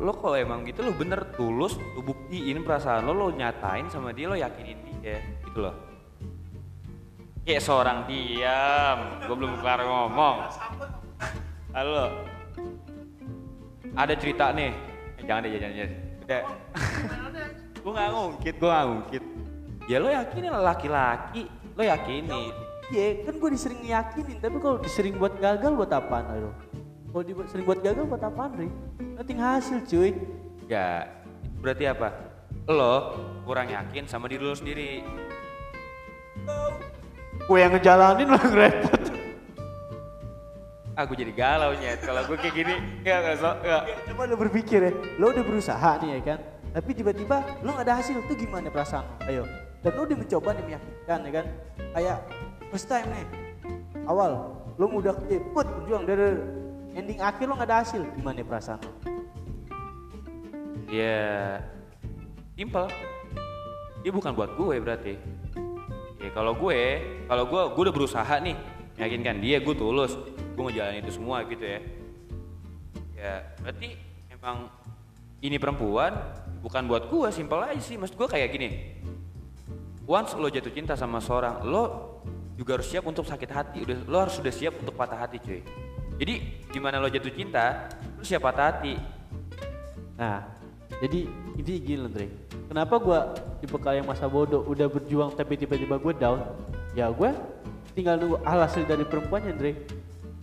[0.00, 4.32] Lo kalau emang gitu lo bener tulus Lo buktiin perasaan lo Lo nyatain sama dia
[4.32, 5.89] Lo yakinin dia Gitu loh
[7.50, 10.54] Kayak seorang diam, gue belum kelar ngomong.
[11.74, 12.22] Halo,
[13.98, 14.70] ada cerita nih.
[15.18, 15.92] Eh, jangan deh, jangan, jangan.
[16.22, 16.42] Udah.
[17.82, 19.24] gue nggak ngungkit, gue nggak ngungkit.
[19.90, 22.54] Ya lo yakinin lah laki-laki, lo yakinin.
[22.94, 26.50] ya kan gue disering yakinin tapi kalau disering buat gagal buat apaan ayo
[27.10, 28.66] kalau dibuat sering buat gagal buat apaan Dre
[29.14, 30.10] nanti hasil cuy
[30.70, 31.10] Ya,
[31.58, 32.14] berarti apa?
[32.70, 35.02] Lo kurang yakin sama diri lo sendiri.
[37.50, 39.02] Gue yang ngejalanin yang repot.
[40.94, 41.98] Aku jadi galau nyet.
[41.98, 43.82] Kalau gue kayak gini, nggak nggak so, nggak.
[44.06, 44.92] coba lo berpikir ya.
[45.18, 46.38] Lo udah berusaha nih ya kan?
[46.70, 48.22] Tapi tiba-tiba lo gak ada hasil.
[48.30, 49.42] Tuh gimana perasaan lo ayo.
[49.82, 51.46] Dan lo udah mencoba nih meyakinkan ya kan?
[51.90, 52.18] Kayak
[52.70, 53.26] first time nih.
[54.06, 54.30] Awal
[54.78, 56.38] lo udah eh, put berjuang dari
[56.94, 58.06] ending akhir lo gak ada hasil.
[58.14, 58.92] Gimana perasaan lo
[60.90, 61.62] Ya,
[62.54, 62.86] simple.
[64.02, 65.39] Dia bukan buat gue berarti.
[66.20, 66.80] Ya kalau gue,
[67.24, 68.52] kalau gue, gue udah berusaha nih,
[69.00, 70.12] meyakinkan dia, gue tulus,
[70.52, 71.80] gue ngejalanin itu semua gitu ya.
[73.16, 73.96] Ya, berarti
[74.28, 74.68] emang
[75.40, 76.12] ini perempuan
[76.60, 77.96] bukan buat gue, simple aja sih.
[77.96, 78.68] Maksud gue kayak gini.
[80.04, 81.82] Once lo jatuh cinta sama seorang, lo
[82.60, 83.78] juga harus siap untuk sakit hati.
[83.88, 85.64] Udah, lo harus sudah siap untuk patah hati, cuy.
[86.20, 87.88] Jadi gimana lo jatuh cinta,
[88.20, 89.00] lo siap patah hati.
[90.20, 90.59] Nah,
[90.98, 92.26] jadi ini gini loh, Dre.
[92.66, 93.30] Kenapa gua
[93.62, 96.42] tipe yang masa bodoh udah berjuang tapi tiba-tiba gue down?
[96.98, 97.30] Ya gue
[97.94, 99.78] tinggal nunggu hasil dari perempuannya, Dre.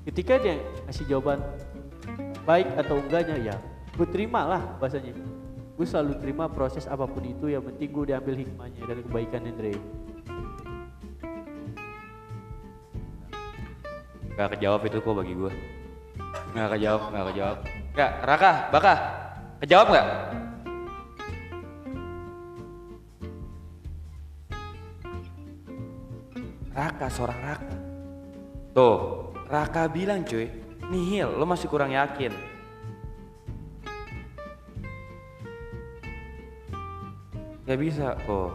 [0.07, 1.43] Ketika dia ngasih jawaban
[2.47, 3.55] baik atau enggaknya, ya
[3.99, 5.11] gue terima lah bahasanya.
[5.75, 9.73] Gue selalu terima proses apa pun itu, yang penting gue diambil hikmahnya dan kebaikannya, Dre.
[14.37, 15.49] Gak kejawab itu kok bagi gue
[16.53, 17.57] Gak kejawab, gak kejawab
[17.97, 18.93] Gak, Raka, Baka
[19.57, 20.07] Kejawab gak?
[26.77, 27.75] Raka, seorang Raka.
[28.77, 28.97] Tuh,
[29.49, 30.45] Raka bilang cuy
[30.93, 32.29] Nihil, lo masih kurang yakin.
[37.65, 38.53] Gak bisa kok.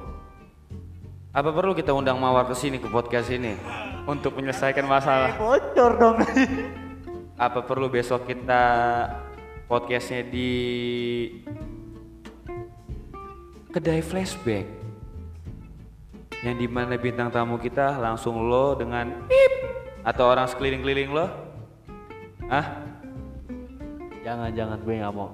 [1.34, 3.58] Apa perlu kita undang Mawar ke sini ke podcast ini?
[4.06, 5.34] Untuk menyelesaikan masalah.
[5.34, 6.16] Bocor dong.
[7.44, 8.62] apa perlu besok kita
[9.66, 10.50] podcastnya di
[13.70, 14.66] kedai flashback.
[16.42, 19.52] Yang di mana bintang tamu kita langsung lo dengan pip
[20.02, 21.26] atau orang sekeliling-keliling lo?
[22.50, 22.82] Ah
[24.26, 25.30] jangan, jangan gue nggak mau.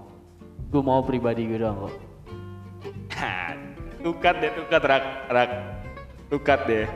[0.69, 1.95] Gue mau pribadi gue doang kok.
[4.05, 5.05] tukat deh tukat rak.
[5.33, 5.51] Rak.
[6.29, 6.87] Tukat deh.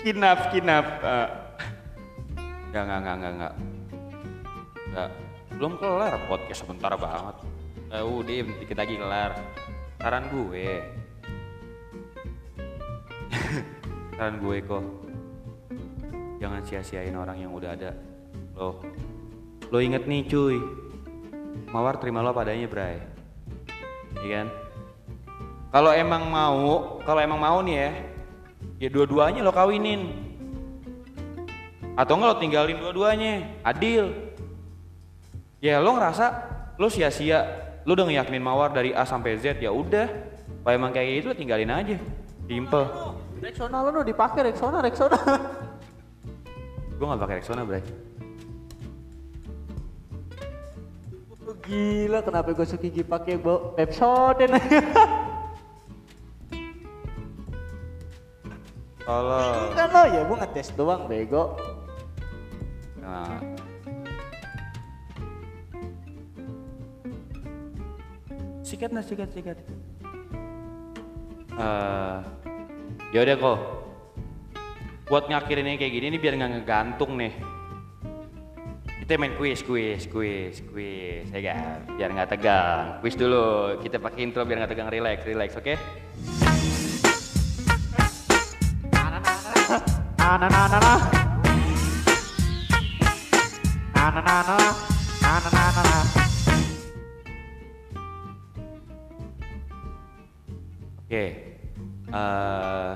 [0.00, 1.28] Kinap kinap uh.
[2.72, 3.54] nggak nggak nggak nggak nggak.
[4.92, 7.36] Nggak belum kelar podcast sebentar banget.
[7.92, 8.34] Eh udah
[8.64, 9.36] dikit lagi kelar.
[10.00, 10.68] Saran gue.
[14.16, 14.84] Saran gue kok.
[16.40, 17.92] Jangan sia-siain orang yang udah ada.
[18.56, 18.80] Lo
[19.68, 20.56] lo inget nih cuy.
[21.70, 22.98] Mawar terima lo padanya bray.
[24.24, 24.48] Iya kan?
[25.72, 27.90] Kalau emang mau kalau emang mau nih ya
[28.82, 30.32] ya dua-duanya lo kawinin.
[31.92, 33.52] Atau enggak lo tinggalin dua-duanya.
[33.62, 34.31] Adil
[35.62, 36.26] ya lo ngerasa
[36.74, 37.38] lo sia-sia
[37.86, 40.10] lo udah ngeyakinin mawar dari A sampai Z ya udah
[40.66, 41.96] kalau emang kayak gitu lo tinggalin aja
[42.50, 42.90] simple
[43.38, 45.18] Rexona lo no dipakai Rexona Rexona.
[46.98, 47.82] gue gak pakai Rexona bray
[51.62, 54.50] Gila kenapa gue suka gigi pakai bo Pepsodent.
[59.06, 61.54] kalau kan lo ya gue ngetes doang bego.
[62.98, 63.61] Nah.
[68.82, 69.58] Sikat nah, sikat, sikat.
[71.54, 72.18] Eh,
[73.14, 73.58] yaudah kok.
[75.06, 77.30] Buat ngakhirin ini kayak gini nih biar nggak ngegantung nih.
[79.06, 81.94] Kita main kuis, kuis, kuis, kuis, ya kan?
[81.94, 82.98] Biar nggak tegang.
[82.98, 83.78] Kuis dulu.
[83.78, 85.78] Kita pakai intro biar nggak tegang, relax, relax, oke?
[90.18, 90.98] Nah nah nah nah nah.
[93.94, 95.01] Nah nah nah nah.
[101.12, 101.28] Oke.
[102.08, 102.92] eh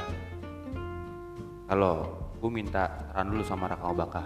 [1.68, 1.92] Halo,
[2.40, 4.24] gue minta saran dulu sama Raka Obaka.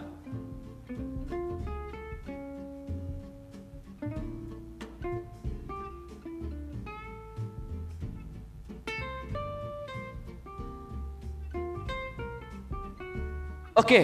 [13.74, 14.00] Oke,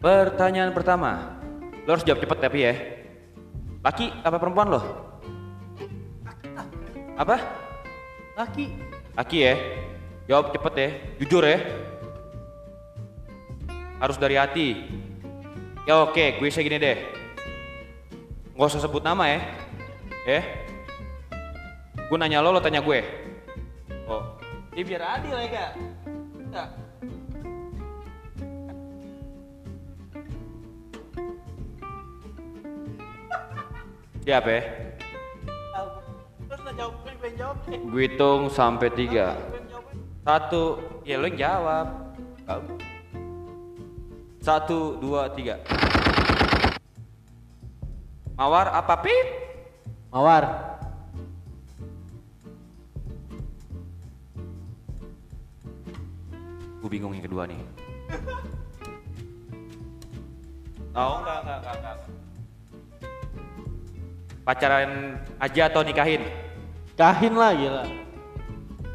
[0.00, 1.36] pertanyaan pertama.
[1.84, 2.72] Lo harus jawab cepet tapi ya.
[3.84, 4.80] Laki apa perempuan lo?
[7.20, 7.65] Apa?
[8.36, 8.68] Laki.
[9.16, 9.54] Laki ya?
[10.28, 11.56] Jawab cepet ya, jujur ya.
[13.96, 14.84] Harus dari hati.
[15.88, 16.98] Ya oke, gue gini deh.
[18.52, 19.40] Nggak usah sebut nama ya.
[20.28, 20.40] Ya.
[22.12, 23.00] Gue nanya lo, lo tanya gue.
[24.04, 24.36] Oh.
[24.76, 25.72] Ya biar adil ya kak.
[26.36, 26.68] Enggak.
[34.28, 34.85] Siap ya?
[37.66, 39.34] Gue hitung sampai tiga.
[40.22, 41.86] Satu, ya lo yang jawab.
[44.38, 45.58] Satu, dua, tiga.
[48.38, 49.26] Mawar apa pip?
[50.14, 50.44] Mawar.
[56.78, 57.58] Gue bingung yang kedua nih.
[60.96, 61.96] Oh enggak, enggak, enggak, enggak.
[64.48, 64.90] Pacaran
[65.36, 66.24] aja atau nikahin?
[66.96, 67.84] Kahin lah gila.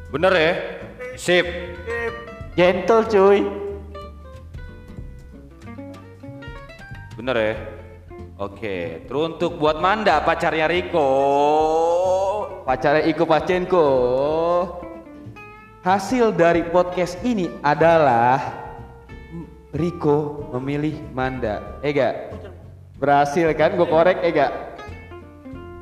[0.09, 0.53] Bener ya?
[1.13, 1.45] Sip.
[2.57, 3.45] Gentle cuy.
[7.13, 7.53] Bener ya?
[8.41, 11.05] Oke, teruntuk buat Manda pacarnya Riko.
[12.65, 13.87] pacarnya Iko Pacenko.
[15.85, 18.41] Hasil dari podcast ini adalah
[19.77, 21.77] Riko memilih Manda.
[21.85, 22.33] Ega,
[22.97, 23.77] berhasil kan?
[23.77, 24.73] Gue korek Ega.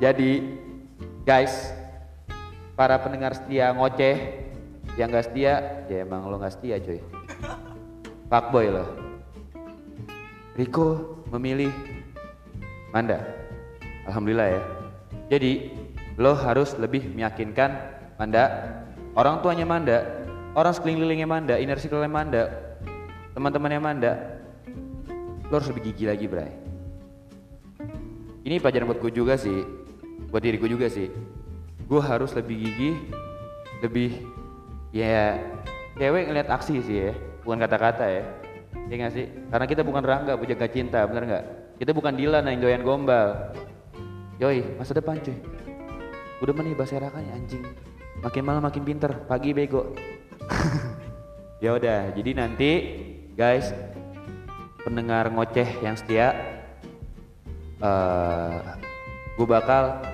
[0.04, 0.56] Jadi,
[1.24, 1.79] guys,
[2.80, 4.40] para pendengar setia ngoceh,
[4.96, 6.96] yang gak setia, ya emang lo gak setia cuy.
[8.32, 8.88] Fuckboy lo.
[10.56, 11.68] Riko memilih
[12.88, 13.20] Manda.
[14.08, 14.62] Alhamdulillah ya.
[15.28, 15.76] Jadi
[16.16, 18.48] lo harus lebih meyakinkan Manda,
[19.12, 20.24] orang tuanya Manda,
[20.56, 22.48] orang sekelilingnya Manda, inner circle Manda,
[23.36, 24.40] teman-temannya Manda.
[25.52, 26.48] Lo harus lebih gigi lagi, Bray.
[28.48, 29.68] Ini pelajaran buat gue juga sih,
[30.32, 31.39] buat diri gue juga sih.
[31.90, 32.96] Gue harus lebih gigih,
[33.82, 34.10] lebih
[34.94, 35.42] ya
[35.98, 38.24] cewek ngeliat aksi sih ya, bukan kata-kata ya.
[38.86, 39.26] Iya gak sih?
[39.50, 41.44] Karena kita bukan Rangga, pujaga cinta, bener nggak?
[41.82, 43.54] Kita bukan Dilan yang doyan gombal.
[44.38, 45.34] Yoi, masa depan cuy.
[46.38, 47.66] Udah nih bahasa anjing.
[48.22, 49.92] Makin malam makin pinter, pagi bego.
[51.64, 52.70] ya udah, jadi nanti
[53.34, 53.74] guys
[54.84, 56.36] pendengar ngoceh yang setia
[57.80, 58.56] eh
[59.36, 60.04] gue bakal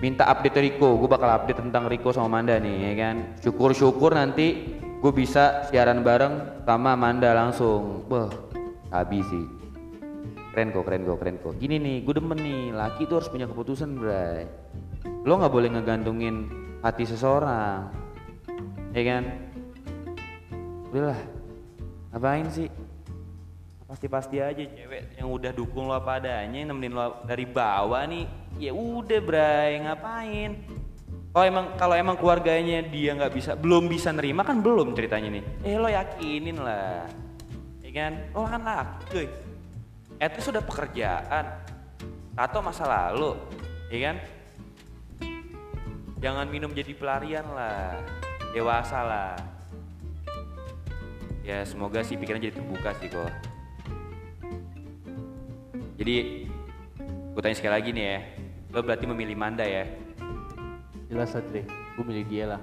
[0.00, 3.16] minta update Riko, gue bakal update tentang Riko sama Manda nih ya kan.
[3.40, 8.04] Syukur-syukur nanti gue bisa siaran bareng sama Manda langsung.
[8.12, 8.28] Wah,
[8.92, 9.44] habis sih.
[10.52, 11.54] Keren kok, keren kok, keren kok.
[11.60, 14.48] Gini nih, gue demen nih, laki tuh harus punya keputusan, bray.
[15.28, 16.48] Lo nggak boleh ngegantungin
[16.80, 17.92] hati seseorang,
[18.96, 19.24] ya kan?
[20.88, 21.20] Udahlah,
[22.08, 22.72] ngapain sih?
[23.86, 28.26] Pasti-pasti aja cewek yang udah dukung lo apa adanya, yang nemenin lo dari bawah nih,
[28.58, 30.50] ya udah bray, ngapain?
[31.30, 35.44] Kalau emang kalau emang keluarganya dia nggak bisa, belum bisa nerima kan belum ceritanya nih.
[35.62, 37.06] Eh lo yakinin lah,
[37.84, 38.12] ya kan?
[38.34, 39.26] Lo kan laki, cuy.
[40.16, 41.44] at least udah pekerjaan
[42.36, 43.36] atau masa lalu
[43.88, 44.16] ya kan
[46.20, 47.96] jangan minum jadi pelarian lah
[48.52, 49.34] dewasa lah
[51.44, 53.32] ya semoga sih pikiran jadi terbuka sih kok
[55.96, 56.44] jadi
[57.32, 58.20] gue tanya sekali lagi nih ya.
[58.72, 59.88] Lo berarti memilih Manda ya?
[61.08, 62.60] Jelas Andre gue milih dia lah.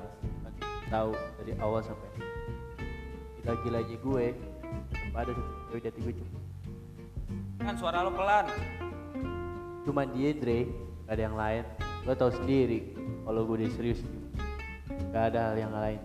[0.94, 1.10] Tahu
[1.42, 2.10] dari awal sampai
[3.42, 4.26] gila-gilanya gue.
[4.94, 6.40] Tetap ada tuh cewek di hati gue cuma.
[7.66, 8.46] Kan suara lo pelan.
[9.90, 10.70] Cuman dia Andre
[11.10, 11.64] gak ada yang lain.
[12.06, 12.94] Lo tau sendiri
[13.26, 14.06] kalau gue udah serius.
[15.10, 16.00] Gak ada hal yang lain.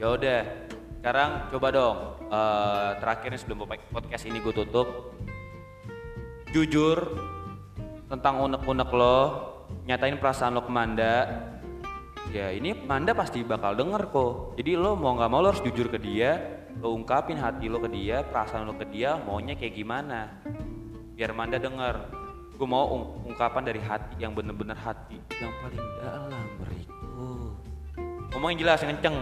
[0.00, 0.40] Ya udah.
[0.98, 1.96] Sekarang coba dong.
[2.32, 5.12] Eh terakhir nih sebelum podcast ini gue tutup
[6.52, 6.98] jujur
[8.08, 9.18] tentang unek-unek lo
[9.84, 11.14] nyatain perasaan lo ke Manda
[12.32, 14.56] ya ini Manda pasti bakal denger kok.
[14.56, 16.40] Jadi lo mau nggak mau lo harus jujur ke dia
[16.78, 20.40] lo ungkapin hati lo ke dia perasaan lo ke dia maunya kayak gimana.
[21.16, 22.16] Biar Manda denger.
[22.58, 27.54] Gue mau ung- ungkapan dari hati yang bener-bener hati yang paling dalam Riko
[28.34, 29.16] ngomongin jelas yang kenceng.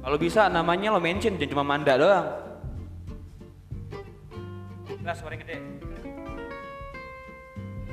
[0.00, 2.49] Kalau bisa namanya lo mention jangan cuma Manda doang
[5.10, 5.58] jelas suara gede.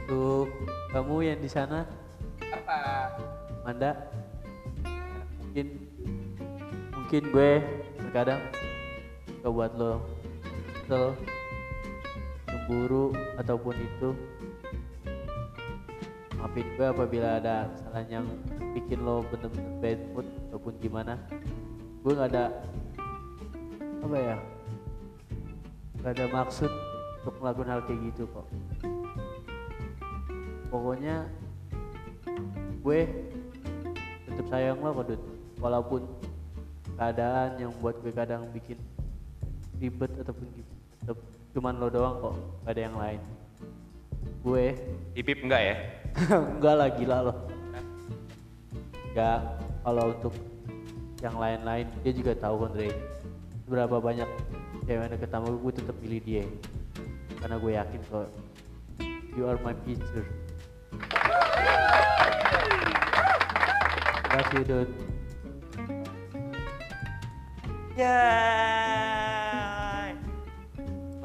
[0.05, 0.53] Untuk
[0.93, 1.81] kamu yang di sana.
[2.45, 2.77] Apa?
[3.65, 4.05] Manda.
[5.41, 5.67] Mungkin
[6.93, 7.51] mungkin gue
[7.97, 8.37] terkadang
[9.33, 10.05] suka buat lo
[10.77, 11.17] kesel
[12.45, 13.09] cemburu
[13.41, 14.09] ataupun itu.
[16.37, 18.25] Maafin gue apabila ada kesalahan yang
[18.77, 21.17] bikin lo bener-bener bad mood ataupun gimana.
[22.05, 22.45] Gue nggak ada
[24.05, 24.37] apa ya
[25.97, 26.69] nggak ada maksud
[27.27, 28.47] untuk melakukan hal kayak gitu kok.
[30.71, 31.27] Pokoknya
[32.79, 32.99] gue
[34.31, 35.19] tetap sayang lo kok
[35.59, 36.07] walaupun
[36.95, 38.79] keadaan yang buat gue kadang bikin
[39.75, 40.73] ribet ataupun gitu
[41.03, 41.17] tetap
[41.51, 43.21] cuman lo doang kok gak ada yang lain.
[44.39, 44.79] Gue
[45.11, 45.75] Ipip enggak ya?
[46.55, 47.33] Enggak lah gila lo.
[49.11, 49.39] Enggak
[49.83, 50.35] kalau untuk
[51.19, 52.95] yang lain-lain dia juga tahu kan Dre
[53.67, 54.29] berapa banyak
[54.87, 56.47] cewek yang deket sama gue tetap pilih dia
[57.37, 58.27] karena gue yakin kok
[59.37, 60.25] you are my future.
[64.33, 64.93] Love you, dude.
[67.97, 68.21] ya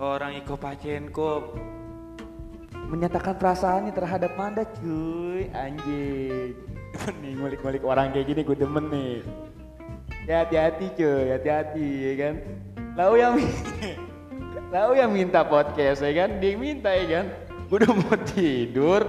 [0.00, 1.52] orang Iko Pacenko
[2.88, 5.52] menyatakan perasaannya terhadap Manda cuy.
[5.52, 6.56] Anjing.
[6.92, 9.14] Demen nih ngulik-ngulik orang kayak gini gue demen nih.
[10.28, 11.32] Ya hati-hati cuy.
[11.32, 12.34] Hati-hati ya kan?
[12.96, 13.40] Lau yang
[14.72, 16.40] lau yang minta podcast ya kan?
[16.40, 17.26] Dia minta ya kan?
[17.68, 19.04] Gue udah mau tidur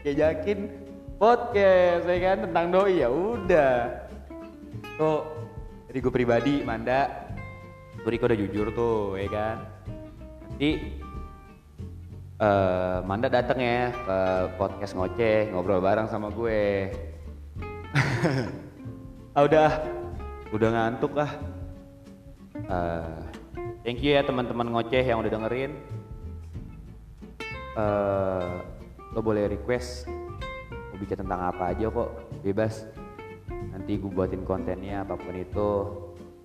[0.00, 0.72] diajakin
[1.20, 2.36] podcast ya kan?
[2.48, 4.08] Tentang doi ya udah.
[4.96, 5.20] Tuh
[5.84, 7.28] dari gue pribadi Manda.
[8.00, 9.56] Gue udah jujur tuh ya kan?
[10.48, 10.70] Nanti
[12.40, 14.18] eh Manda dateng ya ke
[14.56, 16.88] podcast ngoceh ngobrol bareng sama gue.
[19.30, 19.70] Ah udah.
[20.50, 21.30] Udah ngantuk ah.
[22.58, 23.29] Eh,
[23.82, 25.72] thank you ya teman-teman ngoceh yang udah dengerin.
[27.78, 28.50] Eh
[29.10, 30.06] lo boleh request
[30.70, 32.10] mau bicara tentang apa aja kok
[32.46, 32.86] bebas.
[33.50, 35.70] Nanti gue buatin kontennya apa pun itu.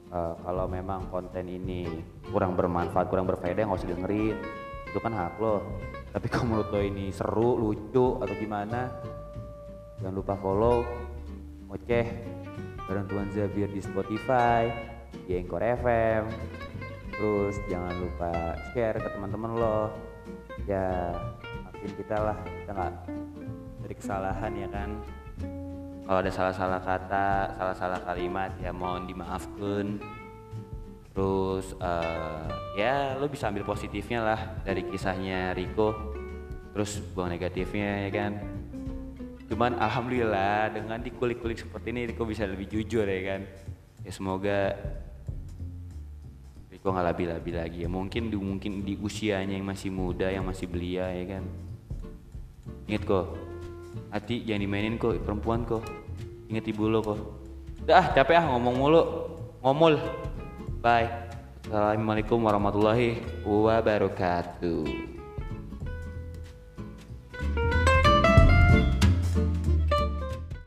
[0.09, 1.85] Eh, kalau memang konten ini
[2.31, 4.37] kurang bermanfaat kurang berfaedah nggak usah dengerin.
[4.89, 5.61] Itu kan hak lo.
[6.15, 8.87] Tapi kalau menurut lo ini seru lucu atau gimana
[9.99, 10.83] jangan lupa follow
[11.71, 12.07] ngoceh
[12.85, 14.69] bareng Tuan Zabir di Spotify
[15.25, 16.23] di Anchor FM
[17.15, 18.31] terus jangan lupa
[18.75, 19.79] share ke teman-teman lo
[20.67, 21.15] ya
[21.63, 22.93] maafin kita lah kita nggak
[23.85, 24.89] dari kesalahan ya kan?
[26.05, 30.01] Kalau ada salah-salah kata salah-salah kalimat ya mohon dimaafkan.
[31.13, 32.49] Terus eh,
[32.81, 35.93] ya lo bisa ambil positifnya lah dari kisahnya Riko.
[36.73, 38.33] Terus buang negatifnya ya kan?
[39.45, 43.41] Cuman alhamdulillah dengan dikulik-kulik seperti ini Riko bisa lebih jujur ya kan?
[44.01, 44.73] Ya semoga
[46.85, 47.89] Riko nggak labi-labi lagi ya?
[47.89, 51.43] Mungkin di mungkin di usianya yang masih muda yang masih belia ya kan?
[52.85, 53.33] Inget kok
[54.13, 55.81] hati jangan dimainin kok perempuan kok.
[56.45, 57.17] Inget ibu lo kok.
[57.89, 59.01] Dah capek ah ngomong mulu.
[59.65, 59.97] Ngomul.
[60.85, 61.09] Bye.
[61.65, 65.14] Assalamualaikum warahmatullahi wabarakatuh